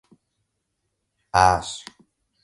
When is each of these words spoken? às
às 1.31 1.67